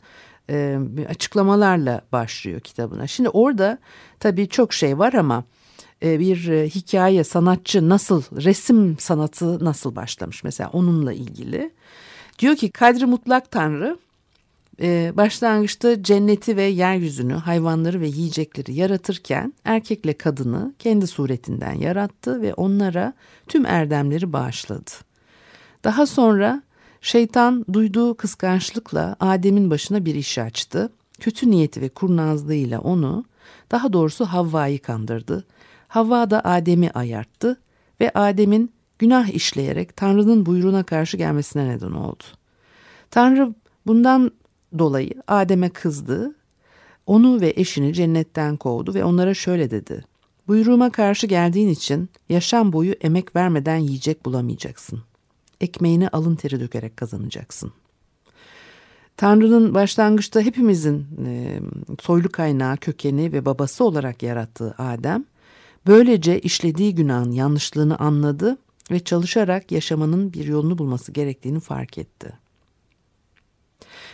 açıklamalarla 1.10 2.02
başlıyor 2.12 2.60
kitabına. 2.60 3.08
Şimdi 3.08 3.30
orada 3.30 3.78
tabii 4.20 4.50
çok 4.50 4.74
şey 4.74 5.00
var 5.00 5.14
ama 5.14 5.44
bir 6.02 6.48
e, 6.48 6.70
hikaye, 6.70 7.24
sanatçı 7.24 7.90
nasıl, 7.90 8.24
resim 8.44 8.96
sanatı 9.00 9.66
nasıl 9.66 9.96
başlamış 9.96 10.44
mesela 10.44 10.70
onunla 10.74 11.14
ilgili. 11.14 11.72
Diyor 12.40 12.56
ki 12.56 12.72
Kadri 12.72 13.06
Mutlak 13.06 13.52
Tanrı 13.52 13.98
ee, 14.82 15.14
başlangıçta 15.18 16.04
cenneti 16.04 16.58
ve 16.58 16.64
yeryüzünü, 16.64 17.34
hayvanları 17.34 18.02
ve 18.02 18.08
yiyecekleri 18.08 18.74
yaratırken 18.74 19.54
erkekle 19.64 20.14
kadını 20.14 20.74
kendi 20.80 21.08
suretinden 21.08 21.74
yarattı 21.74 22.42
ve 22.42 22.54
onlara 22.54 23.14
tüm 23.48 23.66
erdemleri 23.66 24.34
bağışladı. 24.34 24.92
Daha 25.84 26.06
sonra 26.06 26.64
şeytan 27.02 27.66
duyduğu 27.74 28.16
kıskançlıkla 28.16 29.16
Adem'in 29.20 29.70
başına 29.70 30.06
bir 30.06 30.16
iş 30.16 30.38
açtı. 30.38 30.90
Kötü 31.20 31.52
niyeti 31.52 31.82
ve 31.82 31.90
kurnazlığıyla 31.90 32.80
onu, 32.80 33.26
daha 33.72 33.94
doğrusu 33.94 34.26
Havva'yı 34.26 34.82
kandırdı. 34.82 35.46
Havva 35.96 36.30
da 36.30 36.42
Adem'i 36.44 36.92
ayarttı 36.92 37.62
ve 38.02 38.12
Adem'in 38.14 38.72
günah 39.00 39.28
işleyerek 39.28 39.96
Tanrı'nın 39.96 40.46
buyruğuna 40.46 40.84
karşı 40.84 41.18
gelmesine 41.18 41.70
neden 41.70 41.92
oldu. 41.92 42.24
Tanrı 43.12 43.54
bundan 43.88 44.32
dolayı 44.80 45.14
Adem'e 45.28 45.70
kızdı. 45.70 46.36
Onu 47.06 47.42
ve 47.42 47.54
eşini 47.56 47.94
cennetten 47.94 48.58
kovdu 48.58 48.94
ve 48.94 49.04
onlara 49.04 49.34
şöyle 49.34 49.72
dedi. 49.72 50.06
Buyruğuma 50.48 50.90
karşı 50.90 51.28
geldiğin 51.28 51.70
için 51.70 52.10
yaşam 52.30 52.74
boyu 52.74 52.92
emek 52.92 53.36
vermeden 53.36 53.78
yiyecek 53.78 54.26
bulamayacaksın. 54.26 55.02
Ekmeğini 55.62 56.10
alın 56.10 56.36
teri 56.36 56.60
dökerek 56.60 56.98
kazanacaksın. 56.98 57.72
Tanrı'nın 59.18 59.74
başlangıçta 59.74 60.42
hepimizin 60.42 61.08
e, 61.26 61.60
soylu 62.00 62.30
kaynağı, 62.30 62.78
kökeni 62.78 63.34
ve 63.34 63.46
babası 63.46 63.84
olarak 63.84 64.24
yarattığı 64.24 64.76
Adem, 64.78 65.26
böylece 65.88 66.40
işlediği 66.40 66.96
günahın 66.96 67.32
yanlışlığını 67.32 67.98
anladı 67.98 68.58
ve 68.92 69.00
çalışarak 69.00 69.72
yaşamanın 69.72 70.34
bir 70.34 70.46
yolunu 70.46 70.78
bulması 70.78 71.12
gerektiğini 71.12 71.60
fark 71.60 71.98
etti. 71.98 72.34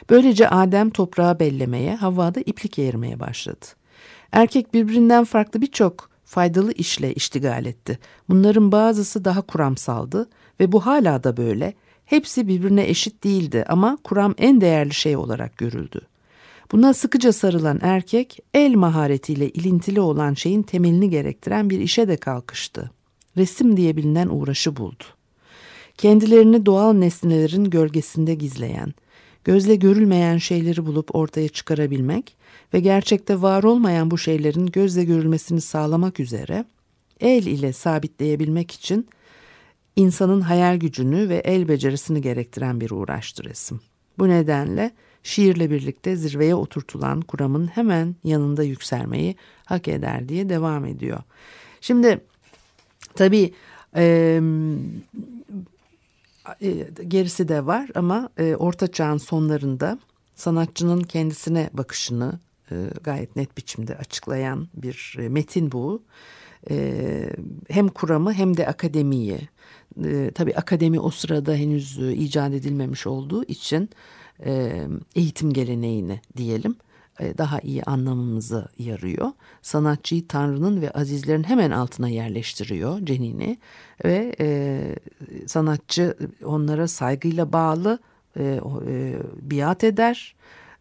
Böylece 0.10 0.50
Adem 0.50 0.90
toprağı 0.90 1.40
bellemeye, 1.40 1.96
Havva 1.96 2.36
da 2.36 2.40
iplik 2.40 2.80
eğirmeye 2.80 3.20
başladı. 3.20 3.66
Erkek 4.32 4.74
birbirinden 4.74 5.24
farklı 5.24 5.62
birçok 5.62 6.10
faydalı 6.26 6.74
işle 6.74 7.14
iştigal 7.14 7.66
etti. 7.66 8.00
Bunların 8.30 8.72
bazısı 8.72 9.26
daha 9.26 9.42
kuramsaldı 9.42 10.30
ve 10.60 10.72
bu 10.72 10.86
hala 10.86 11.24
da 11.24 11.38
böyle. 11.38 11.74
Hepsi 12.06 12.48
birbirine 12.48 12.90
eşit 12.90 13.24
değildi 13.24 13.66
ama 13.68 13.98
kuram 14.04 14.36
en 14.38 14.62
değerli 14.62 14.94
şey 14.94 15.18
olarak 15.18 15.58
görüldü. 15.58 16.02
Buna 16.72 16.94
sıkıca 16.94 17.34
sarılan 17.34 17.80
erkek 17.82 18.40
el 18.54 18.74
maharetiyle 18.74 19.50
ilintili 19.50 20.02
olan 20.02 20.34
şeyin 20.34 20.64
temelini 20.64 21.10
gerektiren 21.10 21.70
bir 21.70 21.80
işe 21.80 22.08
de 22.08 22.18
kalkıştı. 22.18 22.92
Resim 23.38 23.78
diye 23.78 23.98
bilinen 23.98 24.28
uğraşı 24.28 24.76
buldu. 24.76 25.04
Kendilerini 25.98 26.66
doğal 26.66 26.94
nesnelerin 26.94 27.64
gölgesinde 27.64 28.36
gizleyen, 28.36 28.94
gözle 29.44 29.76
görülmeyen 29.76 30.38
şeyleri 30.38 30.86
bulup 30.86 31.16
ortaya 31.16 31.50
çıkarabilmek 31.50 32.36
ve 32.74 32.80
gerçekte 32.80 33.42
var 33.42 33.64
olmayan 33.64 34.12
bu 34.12 34.18
şeylerin 34.18 34.66
gözle 34.66 35.04
görülmesini 35.04 35.62
sağlamak 35.62 36.20
üzere 36.20 36.66
el 37.20 37.46
ile 37.46 37.74
sabitleyebilmek 37.74 38.72
için 38.72 39.08
insanın 39.96 40.42
hayal 40.42 40.78
gücünü 40.78 41.30
ve 41.30 41.36
el 41.36 41.68
becerisini 41.68 42.22
gerektiren 42.22 42.82
bir 42.82 42.92
uğraştır 42.92 43.46
resim. 43.46 43.82
Bu 44.20 44.30
nedenle 44.30 44.92
şiirle 45.24 45.72
birlikte 45.72 46.16
zirveye 46.16 46.56
oturtulan 46.56 47.22
kuramın 47.22 47.68
hemen 47.68 48.16
yanında 48.24 48.64
yükselmeyi 48.64 49.36
hak 49.66 49.88
eder 49.88 50.30
diye 50.30 50.50
devam 50.50 50.86
ediyor. 50.86 51.20
Şimdi 51.82 52.22
tabii 53.16 53.54
e, 53.96 54.42
gerisi 57.08 57.48
de 57.48 57.66
var 57.66 57.90
ama 57.96 58.30
e, 58.38 58.56
Orta 58.56 58.92
Çağ'ın 58.92 59.18
sonlarında 59.18 60.00
sanatçının 60.36 61.02
kendisine 61.02 61.70
bakışını 61.74 62.40
e, 62.72 62.76
gayet 63.04 63.36
net 63.36 63.58
biçimde 63.58 63.98
açıklayan 63.98 64.68
bir 64.74 65.16
metin 65.30 65.72
bu. 65.72 66.04
E, 66.70 67.30
hem 67.70 67.88
kuramı 67.88 68.34
hem 68.34 68.58
de 68.58 68.68
akademiyi. 68.68 69.40
E, 70.06 70.32
tabii 70.36 70.56
akademi 70.56 71.00
o 71.00 71.10
sırada 71.10 71.54
henüz 71.54 72.00
e, 72.00 72.14
icat 72.14 72.54
edilmemiş 72.54 73.08
olduğu 73.08 73.44
için 73.44 73.90
e, 74.46 74.84
eğitim 75.16 75.54
geleneğini 75.54 76.22
diyelim 76.38 76.76
e, 77.20 77.38
daha 77.38 77.60
iyi 77.60 77.84
anlamamızı 77.84 78.68
yarıyor. 78.78 79.32
Sanatçıyı 79.62 80.28
Tanrı'nın 80.28 80.82
ve 80.82 80.92
azizlerin 80.92 81.44
hemen 81.44 81.72
altına 81.72 82.10
yerleştiriyor 82.10 83.06
Cenini 83.06 83.58
ve 84.06 84.36
e, 84.40 84.80
sanatçı 85.48 86.18
onlara 86.46 86.88
saygıyla 86.88 87.54
bağlı 87.54 88.00
e, 88.40 88.60
e, 88.88 89.20
biat 89.42 89.84
eder. 89.84 90.36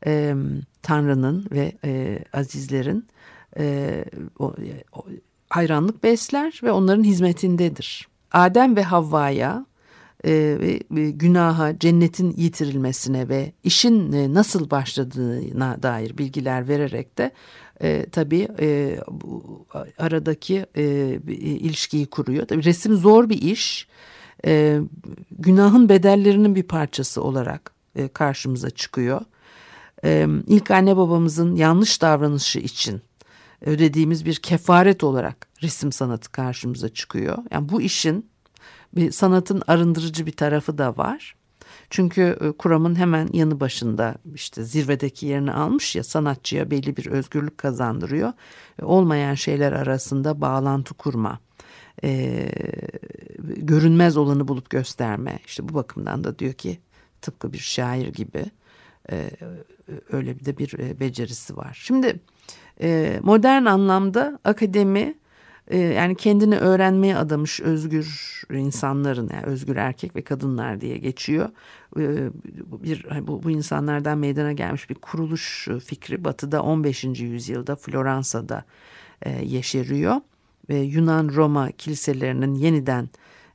E, 0.07 0.35
Tanrı'nın 0.83 1.47
ve 1.53 1.73
e, 1.85 2.19
azizlerin 2.33 3.07
e, 3.59 4.05
o, 4.39 4.55
o, 4.93 5.05
hayranlık 5.49 6.03
besler 6.03 6.61
ve 6.63 6.73
onların 6.73 7.05
hizmetindedir. 7.05 8.09
Adem 8.33 8.77
ve 8.77 8.83
Havva'ya 8.83 9.67
e, 10.27 10.81
günaha, 11.11 11.79
cennetin 11.79 12.35
yitirilmesine 12.37 13.29
ve 13.29 13.53
işin 13.65 14.13
e, 14.13 14.35
nasıl 14.35 14.71
başladığına 14.71 15.83
dair 15.83 16.19
bilgiler 16.19 16.69
vererek 16.69 17.19
de 17.19 17.33
e, 17.83 18.07
tabii 18.13 18.49
e, 18.61 18.99
bu 19.11 19.67
aradaki 19.99 20.67
e, 20.75 20.85
ilişkiyi 21.37 22.07
kuruyor. 22.07 22.47
Tabii 22.47 22.65
resim 22.65 22.97
zor 22.97 23.29
bir 23.29 23.43
iş. 23.43 23.89
E, 24.47 24.81
günahın 25.31 25.89
bedellerinin 25.89 26.55
bir 26.55 26.63
parçası 26.63 27.23
olarak 27.23 27.73
e, 27.97 28.09
karşımıza 28.09 28.71
çıkıyor. 28.71 29.21
E, 30.05 30.27
ilk 30.47 30.71
anne 30.71 30.97
babamızın 30.97 31.57
yanlış 31.57 32.03
davranışı 32.03 32.59
için 32.59 33.03
ödediğimiz 33.61 34.25
bir 34.25 34.35
kefaret 34.35 35.05
olarak 35.05 35.49
resim 35.63 35.93
sanatı 35.93 36.33
karşımıza 36.33 36.89
çıkıyor. 36.89 37.39
Yani 37.51 37.69
bu 37.69 37.83
işin 37.83 38.30
bir 38.95 39.11
sanatın 39.11 39.63
arındırıcı 39.67 40.27
bir 40.27 40.33
tarafı 40.33 40.79
da 40.79 40.97
var. 40.97 41.37
Çünkü 41.91 42.39
e, 42.41 42.53
kuramın 42.53 42.95
hemen 42.95 43.29
yanı 43.33 43.61
başında 43.61 44.15
işte 44.35 44.65
zirvedeki 44.65 45.27
yerini 45.27 45.53
almış 45.53 45.97
ya 45.97 46.05
sanatçıya 46.05 46.71
belli 46.71 46.97
bir 46.97 47.07
özgürlük 47.07 47.59
kazandırıyor. 47.59 48.33
E, 48.83 48.85
olmayan 48.85 49.35
şeyler 49.35 49.73
arasında 49.73 50.41
bağlantı 50.41 50.95
kurma, 50.95 51.41
e, 52.05 52.49
görünmez 53.39 54.17
olanı 54.17 54.49
bulup 54.49 54.71
gösterme. 54.71 55.39
İşte 55.47 55.69
bu 55.69 55.75
bakımdan 55.75 56.25
da 56.25 56.39
diyor 56.39 56.53
ki 56.53 56.79
tıpkı 57.23 57.53
bir 57.53 57.59
şair 57.59 58.09
gibi 58.09 58.45
e, 59.13 59.31
öyle 60.13 60.39
bir 60.39 60.45
de 60.45 60.59
bir 60.59 60.79
e, 60.79 61.01
becerisi 61.01 61.57
var. 61.57 61.79
Şimdi 61.83 62.21
modern 63.23 63.65
anlamda 63.65 64.39
akademi 64.45 65.15
e, 65.71 65.79
yani 65.79 66.15
kendini 66.15 66.57
öğrenmeye 66.57 67.17
adamış 67.17 67.61
özgür 67.61 68.41
insanların 68.53 69.31
yani 69.33 69.45
özgür 69.47 69.77
erkek 69.77 70.17
ve 70.17 70.23
kadınlar 70.23 70.81
diye 70.81 70.99
geçiyor. 70.99 71.49
E, 71.97 72.31
bir 72.85 73.07
bu, 73.27 73.43
bu 73.43 73.51
insanlardan 73.51 74.19
meydana 74.19 74.53
gelmiş 74.53 74.91
bir 74.91 74.95
kuruluş 74.95 75.69
fikri 75.85 76.25
Batı'da 76.25 76.63
15. 76.63 77.05
yüzyılda 77.05 77.77
Floransa'da 77.77 78.65
e, 79.23 79.45
yeşeriyor 79.45 80.17
ve 80.69 80.77
Yunan-Roma 80.77 81.71
kiliselerinin 81.73 82.55
yeniden 82.55 83.09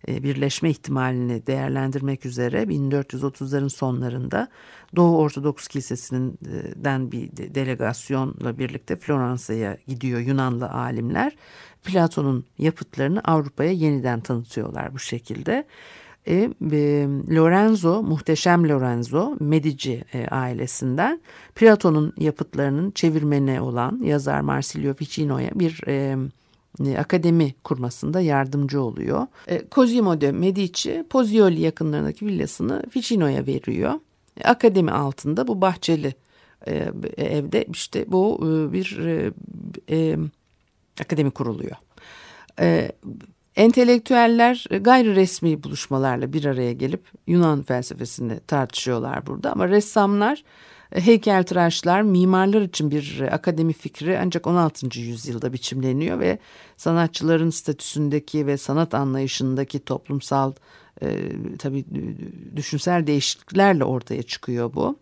e, 0.07 0.23
birleşme 0.23 0.69
ihtimalini 0.69 1.47
değerlendirmek 1.47 2.25
üzere 2.25 2.63
1430'ların 2.63 3.69
sonlarında 3.69 4.47
Doğu 4.95 5.17
Ortodoks 5.17 5.67
Kilisesi'nden 5.67 7.11
bir 7.11 7.29
delegasyonla 7.55 8.57
birlikte 8.57 8.95
Floransa'ya 8.95 9.77
gidiyor 9.87 10.19
Yunanlı 10.19 10.69
alimler. 10.69 11.35
Platon'un 11.85 12.45
yapıtlarını 12.57 13.21
Avrupa'ya 13.23 13.71
yeniden 13.71 14.19
tanıtıyorlar 14.19 14.93
bu 14.93 14.99
şekilde. 14.99 15.65
E, 16.27 16.33
e, 16.71 17.07
Lorenzo, 17.35 18.03
muhteşem 18.03 18.69
Lorenzo, 18.69 19.35
Medici 19.39 20.03
e, 20.13 20.27
ailesinden 20.27 21.21
Platon'un 21.55 22.13
yapıtlarının 22.17 22.91
çevirmeni 22.91 23.61
olan 23.61 23.99
yazar 24.03 24.41
Marsilio 24.41 24.93
Ficino'ya 24.93 25.49
bir 25.55 25.81
e, 25.87 26.17
e, 26.85 26.97
akademi 26.97 27.55
kurmasında 27.63 28.21
yardımcı 28.21 28.81
oluyor. 28.81 29.27
E, 29.47 29.61
Cosimo 29.71 30.21
de 30.21 30.31
Medici 30.31 31.03
Pozioli 31.09 31.61
yakınlarındaki 31.61 32.25
villasını 32.25 32.83
Ficino'ya 32.89 33.47
veriyor. 33.47 33.93
E, 34.37 34.43
akademi 34.43 34.91
altında 34.91 35.47
bu 35.47 35.61
bahçeli 35.61 36.13
e, 36.67 36.91
evde 37.17 37.65
işte 37.73 38.05
bu 38.07 38.39
e, 38.41 38.73
bir 38.73 38.97
e, 38.97 39.31
e, 39.89 40.17
akademi 41.01 41.31
kuruluyor. 41.31 41.75
E, 42.59 42.91
entelektüeller 43.55 44.65
gayri 44.81 45.15
resmi 45.15 45.63
buluşmalarla 45.63 46.33
bir 46.33 46.45
araya 46.45 46.73
gelip 46.73 47.07
Yunan 47.27 47.63
felsefesini 47.63 48.39
tartışıyorlar 48.39 49.25
burada 49.25 49.51
ama 49.51 49.69
ressamlar 49.69 50.43
heykeltıraşlar 50.89 52.01
mimarlar 52.01 52.61
için 52.61 52.91
bir 52.91 53.21
akademi 53.31 53.73
fikri 53.73 54.19
ancak 54.19 54.47
16. 54.47 54.99
yüzyılda 54.99 55.53
biçimleniyor 55.53 56.19
ve 56.19 56.39
sanatçıların 56.77 57.49
statüsündeki 57.49 58.47
ve 58.47 58.57
sanat 58.57 58.93
anlayışındaki 58.93 59.79
toplumsal 59.79 60.53
e, 61.01 61.31
tabii 61.59 61.85
düşünsel 62.55 63.07
değişikliklerle 63.07 63.83
ortaya 63.83 64.23
çıkıyor 64.23 64.73
bu. 64.73 64.99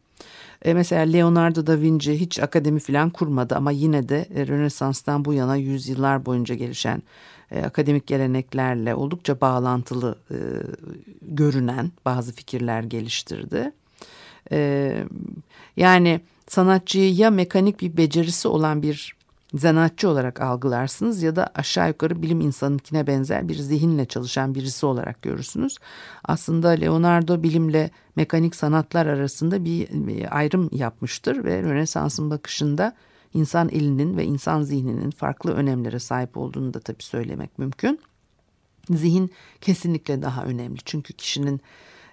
E, 0.64 0.74
mesela 0.74 1.02
Leonardo 1.02 1.68
da 1.68 1.82
Vinci 1.82 2.20
hiç 2.20 2.40
akademi 2.40 2.80
falan 2.80 3.10
kurmadı 3.10 3.56
ama 3.56 3.72
yine 3.72 4.10
de 4.10 4.28
e, 4.36 4.48
Rönesans'tan 4.48 5.26
bu 5.26 5.34
yana 5.34 5.56
yüzyıllar 5.56 6.26
boyunca 6.26 6.56
gelişen 6.56 7.04
e, 7.52 7.62
akademik 7.62 8.08
geleneklerle 8.08 8.96
oldukça 8.96 9.42
bağlantılı 9.42 10.16
e, 10.32 10.38
görünen 11.22 11.92
bazı 12.06 12.34
fikirler 12.34 12.84
geliştirdi. 12.84 13.72
E, 14.52 14.98
yani 15.78 16.22
sanatçıyı 16.48 17.14
ya 17.16 17.30
mekanik 17.30 17.82
bir 17.82 17.98
becerisi 17.98 18.48
olan 18.48 18.82
bir 18.82 19.16
zanaatçı 19.54 20.10
olarak 20.10 20.42
algılarsınız 20.42 21.24
ya 21.24 21.36
da 21.36 21.50
aşağı 21.56 21.88
yukarı 21.88 22.22
bilim 22.22 22.42
insanınkine 22.42 23.08
benzer 23.08 23.50
bir 23.50 23.56
zihinle 23.56 24.06
çalışan 24.06 24.56
birisi 24.56 24.86
olarak 24.86 25.22
görürsünüz. 25.22 25.78
Aslında 26.24 26.70
Leonardo 26.70 27.44
bilimle 27.44 27.90
mekanik 28.16 28.56
sanatlar 28.56 29.06
arasında 29.06 29.66
bir, 29.66 29.88
ayrım 30.38 30.70
yapmıştır 30.72 31.44
ve 31.44 31.62
Rönesans'ın 31.62 32.30
bakışında 32.30 32.96
insan 33.34 33.70
elinin 33.70 34.18
ve 34.18 34.26
insan 34.26 34.62
zihninin 34.62 35.12
farklı 35.12 35.54
önemlere 35.54 36.00
sahip 36.00 36.38
olduğunu 36.38 36.74
da 36.74 36.80
tabii 36.80 37.04
söylemek 37.04 37.60
mümkün. 37.60 38.00
Zihin 38.90 39.32
kesinlikle 39.62 40.22
daha 40.22 40.44
önemli 40.44 40.80
çünkü 40.86 41.14
kişinin 41.14 41.62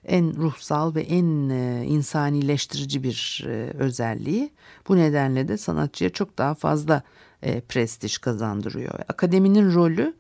en 0.05 0.37
ruhsal 0.37 0.95
ve 0.95 1.03
en 1.03 1.49
e, 1.49 1.85
insanileştirici 1.87 3.03
bir 3.03 3.45
e, 3.47 3.51
özelliği. 3.79 4.51
Bu 4.89 4.97
nedenle 4.97 5.49
de 5.49 5.59
sanatçıya 5.59 6.11
çok 6.11 6.39
daha 6.39 6.55
fazla 6.55 7.03
e, 7.43 7.61
prestij 7.61 8.19
kazandırıyor. 8.19 8.95
Akademinin 9.09 9.75
rolü 9.75 10.15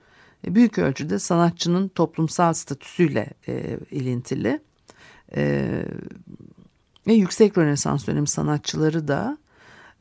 e, 0.46 0.54
büyük 0.54 0.78
ölçüde 0.78 1.18
sanatçının 1.18 1.88
toplumsal 1.88 2.52
statüsüyle 2.52 3.30
e, 3.48 3.78
ilintili. 3.90 4.61
E, 5.37 5.68
ve 7.06 7.12
yüksek 7.12 7.59
Rönesans 7.59 8.06
dönemi 8.06 8.28
sanatçıları 8.28 9.09
da 9.09 9.38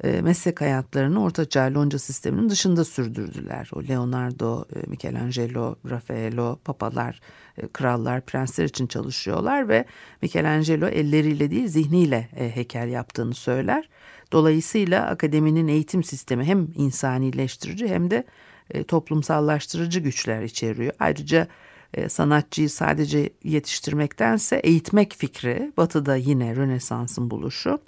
meslek 0.04 0.62
hayatlarını 0.62 1.24
Ortaçağ 1.24 1.74
Lonca 1.74 2.00
sisteminin 2.00 2.50
dışında 2.50 2.86
sürdürdüler. 2.86 3.70
O 3.74 3.84
Leonardo, 3.84 4.66
e, 4.76 4.90
Michelangelo, 4.90 5.76
Raffaello, 5.90 6.60
papalar, 6.66 7.20
e, 7.58 7.68
krallar, 7.68 8.22
prensler 8.22 8.66
için 8.66 8.88
çalışıyorlar 8.88 9.70
ve 9.70 9.86
Michelangelo 10.22 10.88
elleriyle 10.88 11.52
değil 11.52 11.68
zihniyle 11.68 12.30
e, 12.36 12.56
heykel 12.56 12.90
yaptığını 12.90 13.34
söyler. 13.34 13.90
Dolayısıyla 14.32 15.06
akademinin 15.08 15.68
eğitim 15.68 16.04
sistemi 16.04 16.44
hem 16.46 16.68
insanileştirici 16.76 17.88
hem 17.88 18.12
de 18.12 18.24
e, 18.72 18.84
toplumsallaştırıcı 18.84 20.00
güçler 20.00 20.44
içeriyor. 20.44 20.94
Ayrıca 21.00 21.48
e, 21.94 22.10
sanatçıyı 22.10 22.70
sadece 22.70 23.30
yetiştirmektense 23.44 24.56
eğitmek 24.56 25.14
fikri 25.14 25.72
batıda 25.78 26.16
yine 26.16 26.56
Rönesans'ın 26.56 27.32
buluşu. 27.32 27.80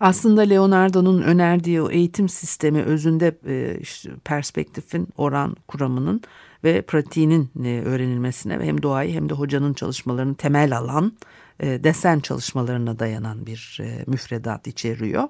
Aslında 0.00 0.40
Leonardo'nun 0.40 1.22
önerdiği 1.22 1.82
o 1.82 1.90
eğitim 1.90 2.28
sistemi 2.28 2.82
özünde 2.82 3.38
e, 3.46 3.78
işte 3.80 4.10
perspektifin, 4.24 5.08
oran 5.16 5.56
kuramının 5.68 6.22
ve 6.64 6.82
pratiğinin 6.82 7.50
e, 7.64 7.82
öğrenilmesine 7.84 8.54
hem 8.54 8.82
doğayı 8.82 9.14
hem 9.14 9.28
de 9.28 9.34
hocanın 9.34 9.72
çalışmalarını 9.72 10.34
temel 10.34 10.76
alan 10.76 11.12
e, 11.60 11.84
desen 11.84 12.20
çalışmalarına 12.20 12.98
dayanan 12.98 13.46
bir 13.46 13.78
e, 13.82 14.04
müfredat 14.06 14.66
içeriyor. 14.66 15.28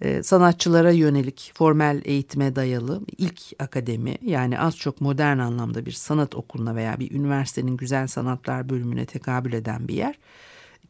E, 0.00 0.22
sanatçılara 0.22 0.90
yönelik 0.90 1.52
formel 1.54 2.02
eğitime 2.04 2.56
dayalı 2.56 3.00
ilk 3.18 3.40
akademi 3.58 4.16
yani 4.22 4.58
az 4.58 4.76
çok 4.76 5.00
modern 5.00 5.38
anlamda 5.38 5.86
bir 5.86 5.92
sanat 5.92 6.34
okuluna 6.34 6.74
veya 6.74 7.00
bir 7.00 7.10
üniversitenin 7.10 7.76
güzel 7.76 8.06
sanatlar 8.06 8.68
bölümüne 8.68 9.06
tekabül 9.06 9.52
eden 9.52 9.88
bir 9.88 9.94
yer. 9.94 10.18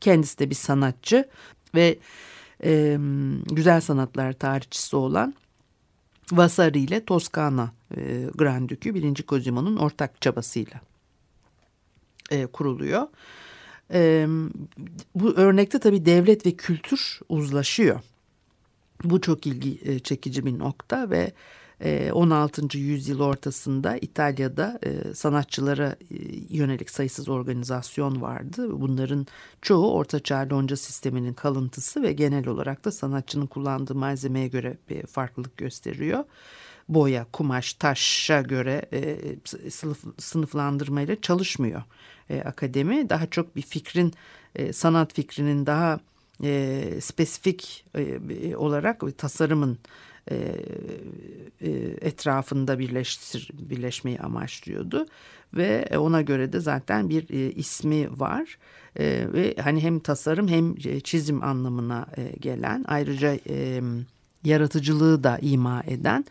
Kendisi 0.01 0.39
de 0.39 0.51
bir 0.51 0.55
sanatçı 0.55 1.29
ve 1.75 1.99
e, 2.65 2.99
güzel 3.47 3.81
sanatlar 3.81 4.33
tarihçisi 4.33 4.97
olan 4.97 5.35
Vasari 6.33 6.79
ile 6.79 7.05
Toskana 7.05 7.73
e, 7.97 8.27
Grand 8.35 8.69
Dükü 8.69 8.95
1. 8.95 9.15
Cosimo'nun 9.15 9.77
ortak 9.77 10.21
çabasıyla 10.21 10.81
e, 12.31 12.47
kuruluyor. 12.47 13.07
E, 13.93 14.27
bu 15.15 15.35
örnekte 15.35 15.79
tabii 15.79 16.07
devlet 16.07 16.47
ve 16.47 16.57
kültür 16.57 17.21
uzlaşıyor. 17.29 18.01
Bu 19.05 19.21
çok 19.21 19.47
ilgi 19.47 20.03
çekici 20.03 20.47
bir 20.47 20.59
nokta 20.59 21.11
ve 21.11 21.33
16. 21.81 22.63
Ee, 22.75 22.79
yüzyıl 22.79 23.21
ortasında 23.21 23.97
İtalya'da 23.97 24.79
e, 24.83 25.15
sanatçılara 25.15 25.97
e, 26.11 26.17
yönelik 26.49 26.91
sayısız 26.91 27.29
organizasyon 27.29 28.23
vardı. 28.23 28.81
Bunların 28.81 29.27
çoğu 29.63 29.93
Ortaçağ 29.93 30.49
lonca 30.51 30.77
sisteminin 30.77 31.35
kalıntısı 31.35 32.03
ve 32.03 32.13
genel 32.13 32.49
olarak 32.49 32.85
da 32.85 32.91
sanatçının 32.91 33.47
kullandığı 33.47 33.95
malzemeye 33.95 34.49
göre 34.49 34.77
bir 34.91 35.07
farklılık 35.07 35.57
gösteriyor. 35.57 36.25
Boya, 36.89 37.27
kumaş, 37.33 37.73
taşa 37.73 38.41
göre 38.41 38.87
e, 38.93 39.17
sınıf, 39.71 40.05
sınıflandırmayla 40.19 41.21
çalışmıyor 41.21 41.83
akademi. 42.45 43.11
Daha 43.11 43.27
çok 43.27 43.57
bir 43.57 43.63
fikrin, 43.63 44.15
sanat 44.73 45.15
fikrinin 45.15 45.67
daha 45.67 46.01
spesifik 47.01 47.85
olarak 48.57 49.03
tasarımın 49.19 49.79
e, 50.31 50.57
e, 51.61 51.71
etrafında 52.01 52.79
birleştir, 52.79 53.51
birleşmeyi 53.53 54.21
amaçlıyordu 54.21 55.07
ve 55.55 55.99
ona 55.99 56.23
göre 56.23 56.53
de 56.53 56.61
zaten 56.61 57.09
bir 57.09 57.31
e, 57.31 57.53
ismi 57.53 58.21
var 58.21 58.59
ve 59.01 59.55
hani 59.63 59.83
hem 59.83 59.99
tasarım 59.99 60.49
hem 60.49 60.77
çizim 61.01 61.43
anlamına 61.43 62.07
gelen 62.41 62.85
ayrıca 62.89 63.39
yaratıcılığı 64.45 65.25
da 65.25 65.39
ima 65.43 65.83
eden 65.87 66.25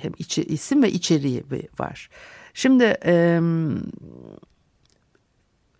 hem 0.00 0.12
içi, 0.18 0.44
isim 0.44 0.82
ve 0.82 0.92
içeriği 0.92 1.44
var. 1.78 2.08
Şimdi 2.54 2.84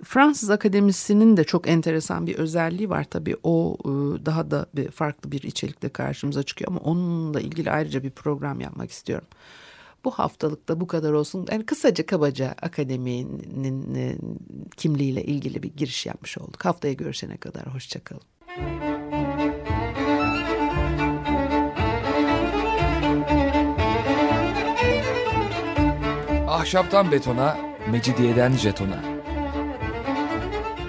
Fransız 0.05 0.51
Akademisi'nin 0.51 1.37
de 1.37 1.45
çok 1.45 1.69
enteresan 1.69 2.27
bir 2.27 2.35
özelliği 2.35 2.91
var 2.91 3.05
tabii. 3.05 3.37
O 3.43 3.77
e, 3.85 3.89
daha 4.27 4.51
da 4.51 4.67
bir 4.75 4.91
farklı 4.91 5.33
bir 5.33 5.43
içerikle 5.43 5.89
karşımıza 5.89 6.43
çıkıyor 6.43 6.71
ama 6.71 6.81
onunla 6.81 7.41
ilgili 7.41 7.71
ayrıca 7.71 8.03
bir 8.03 8.11
program 8.11 8.61
yapmak 8.61 8.91
istiyorum. 8.91 9.29
Bu 10.05 10.11
haftalıkta 10.11 10.81
bu 10.81 10.87
kadar 10.87 11.13
olsun. 11.13 11.47
Yani 11.51 11.67
kısaca 11.67 12.07
kabaca 12.07 12.55
akademinin 12.63 13.95
e, 13.95 14.17
kimliğiyle 14.77 15.25
ilgili 15.25 15.63
bir 15.63 15.77
giriş 15.77 16.07
yapmış 16.07 16.39
olduk. 16.39 16.65
Haftaya 16.65 16.95
görüşene 16.95 17.37
kadar 17.37 17.75
hoşçakalın. 17.75 18.23
Ahşaptan 26.49 27.13
betona, 27.13 27.57
mecidiyeden 27.91 28.53
jetona. 28.53 29.12